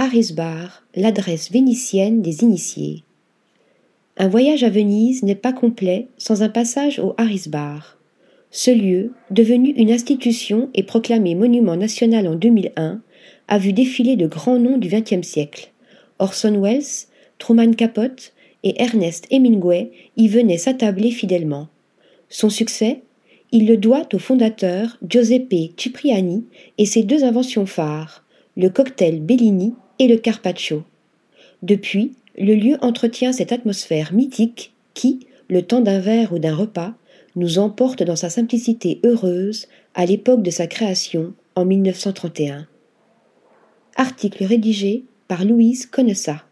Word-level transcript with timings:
Harris 0.00 0.30
Bar, 0.32 0.84
l'adresse 0.94 1.50
vénitienne 1.50 2.22
des 2.22 2.44
initiés. 2.44 3.02
Un 4.16 4.28
voyage 4.28 4.62
à 4.62 4.70
Venise 4.70 5.24
n'est 5.24 5.34
pas 5.34 5.52
complet 5.52 6.06
sans 6.18 6.44
un 6.44 6.48
passage 6.48 7.00
au 7.00 7.14
Harris 7.16 7.46
Bar. 7.48 7.98
Ce 8.52 8.70
lieu, 8.70 9.12
devenu 9.32 9.70
une 9.70 9.90
institution 9.90 10.70
et 10.74 10.84
proclamé 10.84 11.34
monument 11.34 11.74
national 11.74 12.28
en 12.28 12.36
2001, 12.36 13.00
a 13.48 13.58
vu 13.58 13.72
défiler 13.72 14.14
de 14.14 14.28
grands 14.28 14.60
noms 14.60 14.78
du 14.78 14.86
XXe 14.86 15.26
siècle. 15.26 15.72
Orson 16.20 16.60
Welles, 16.62 17.08
Truman 17.38 17.72
Capote 17.72 18.34
et 18.62 18.80
Ernest 18.80 19.26
Hemingway 19.32 19.90
y 20.16 20.28
venaient 20.28 20.58
s'attabler 20.58 21.10
fidèlement. 21.10 21.66
Son 22.28 22.50
succès, 22.50 23.02
il 23.50 23.66
le 23.66 23.76
doit 23.76 24.06
au 24.14 24.20
fondateur 24.20 24.96
Giuseppe 25.02 25.72
Cipriani 25.76 26.44
et 26.78 26.86
ses 26.86 27.02
deux 27.02 27.24
inventions 27.24 27.66
phares, 27.66 28.24
le 28.56 28.70
cocktail 28.70 29.20
Bellini 29.20 29.74
et 29.98 30.08
le 30.08 30.16
Carpaccio. 30.16 30.84
Depuis, 31.62 32.12
le 32.36 32.54
lieu 32.54 32.76
entretient 32.80 33.32
cette 33.32 33.52
atmosphère 33.52 34.12
mythique 34.12 34.72
qui, 34.94 35.26
le 35.48 35.62
temps 35.62 35.80
d'un 35.80 36.00
verre 36.00 36.32
ou 36.32 36.38
d'un 36.38 36.54
repas, 36.54 36.94
nous 37.36 37.58
emporte 37.58 38.02
dans 38.02 38.16
sa 38.16 38.30
simplicité 38.30 39.00
heureuse 39.04 39.66
à 39.94 40.06
l'époque 40.06 40.42
de 40.42 40.50
sa 40.50 40.66
création 40.66 41.34
en 41.54 41.64
1931. 41.64 42.66
Article 43.96 44.44
rédigé 44.44 45.04
par 45.26 45.44
Louise 45.44 45.86
Connessa. 45.86 46.44